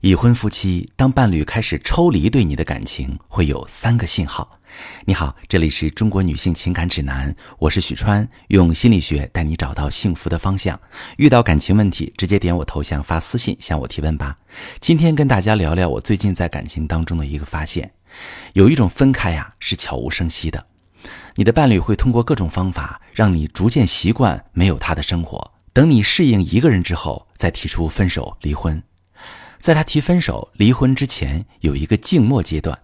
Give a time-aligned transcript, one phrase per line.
[0.00, 4.60] 已婚夫妻当伴侣开始抽离对你的感情，会有三个信号。
[5.04, 10.78] 你好，这里是中国女性情感指南，我是许川，用心理学带你找到幸福的方向。
[11.16, 14.38] 遇到感情问题，直接点我头像发私信向我提问吧。
[14.78, 17.92] 今天跟大家聊聊我最近在感情当中的一个发现：
[18.52, 20.64] 有一种分开呀是悄无声息的，
[21.34, 28.80] 你的伴侣会通过各种方法让你逐渐习惯没有他的生活，等你适应一个人之后，再提出分手离婚。
[29.58, 32.78] 在他提分手、离婚之前，有一个静默阶段，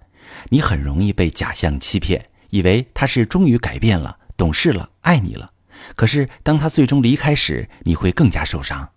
[0.51, 5.52] 你很容易被假象欺骗，以为他是终于改变了、懂事了、爱你了。
[5.95, 8.88] 可是当他最终离开时，你会更加受伤。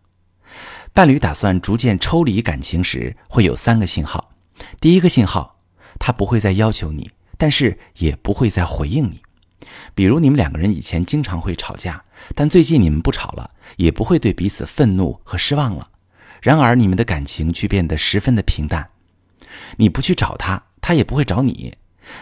[0.94, 4.32] 伴侣打算逐渐抽离感情时，会有三个信号。
[4.80, 5.60] 第一个信号，
[6.00, 9.22] 他不会再要求你，但是也不会再回应你。
[9.94, 15.88] 比如你们两个人以前经常会吵架，但最近你们不吵了，也不会对彼此愤怒和失望了。
[16.42, 18.90] 然而，你们的感情却变得十分的平淡。
[19.78, 21.76] 你不去找他，他也不会找你。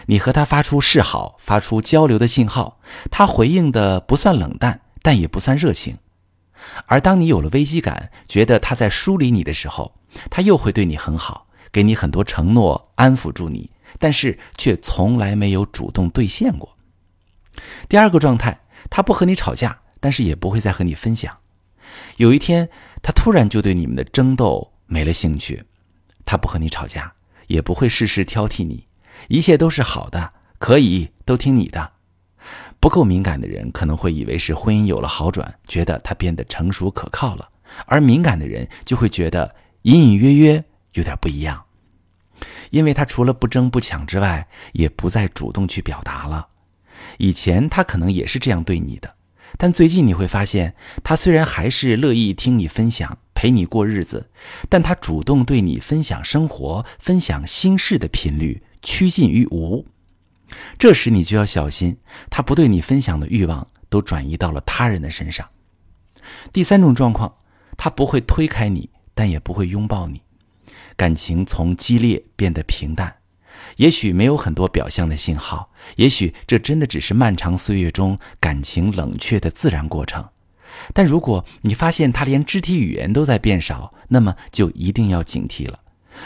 [0.06, 5.96] 你和他发出示好、发出交流的信号，他回应的不算冷淡，但也不算热情。
[6.86, 9.94] 而当你有了危机感，觉得他在疏离你的时候，
[10.30, 16.76] 他又会对你很好，给你很多承诺，安抚住你，但是却从来没有主动兑现过。
[17.88, 18.58] 第二个状态，
[18.90, 21.36] 他不和你吵架，但是也不会再和你分享。
[22.16, 22.68] 有一天。
[23.02, 25.62] 他突然就对你们的争斗没了兴趣，
[26.24, 27.12] 他不和你吵架，
[27.46, 28.88] 也不会事事挑剔你，
[29.28, 31.92] 一切都是好的，可以都听你的。
[32.80, 37.48] 不够敏感的人可能会以为是婚姻有了好转，觉得他变得成熟可靠了；
[37.86, 40.64] 而敏感的人就会觉得隐隐约约
[40.94, 41.64] 有点不一样，
[42.70, 46.48] 因为他除了不争不抢之外，也不再主动去表达了。
[47.18, 49.14] 以前他可能也是这样对你的。
[49.58, 54.30] 但最近你会发现，他虽然还是乐意听你分享、陪你过日子，
[54.68, 59.86] 但他主动对你分享生活、分享心事的频率趋近于无。
[60.78, 61.98] 这时你就要小心，
[62.30, 65.48] 他不对你分享的欲望都转移到了他人的身上。
[66.52, 67.36] 第三种状况，
[67.76, 70.22] 他不会推开你，但也不会拥抱你，
[70.96, 73.15] 感情从激烈变得平淡。
[73.76, 80.28] 也许没有很多表象的信号，也许这真的只是漫长岁月中感情冷却的自然过程。
[80.92, 85.80] 但如果你发现他连肢体语言都在变少，那么就一定要警惕了。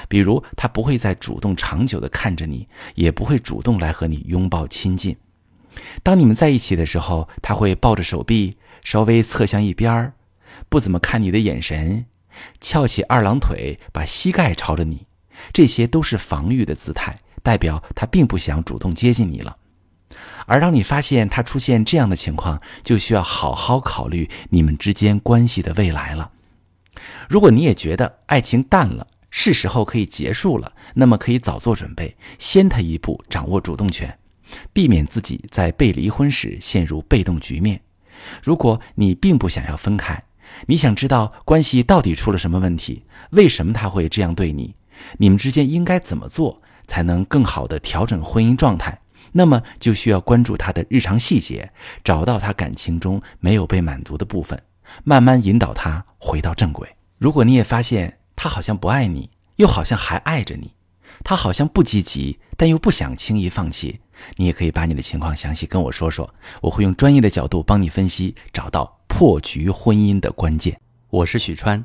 [0.09, 5.17] 比如，他不会再主动长久地看着你，也不会主动来和你拥抱亲近。
[6.03, 10.15] 当你们在一起的时候，他会抱着手臂，稍微侧向一边儿，
[10.69, 12.07] 不怎么看你的眼神，
[12.61, 15.07] 翘起二郎腿，把膝盖朝着你，
[15.53, 17.17] 这些都是防御的姿态。
[17.43, 19.57] 代表他并不想主动接近你了，
[20.45, 26.31] 而当你发现他出现这样的情况，就需要好好考虑你们之间关系的未来了。
[27.31, 34.19] 如果你也觉得爱情淡了，是时候可以结束了，那么可以早做准备，先他一步掌握主动权，
[34.75, 37.81] 避免自己在被离婚时陷入被动局面。
[38.43, 40.23] 如果你并不想要分开，
[40.67, 44.75] 你想知道关系到底出了什么问题，为什么他会这样对你，
[45.19, 46.61] 你们之间应该怎么做？
[46.87, 48.99] 才能更好的调整婚姻状态，
[49.31, 51.71] 那么就需要关注他的日常细节，
[52.03, 54.61] 找到他感情中没有被满足的部分，
[55.05, 56.89] 慢慢引导他回到正轨。
[57.19, 60.75] 如果你也发现他好像不爱你，又好像还爱着你，
[61.23, 64.01] 他好像不积极，但又不想轻易放弃，
[64.35, 70.81] 你也可以把你的情况详细跟我说说，我会用专业的角度帮你分析，找到破局婚姻的关键。
[71.09, 71.85] 我是许川，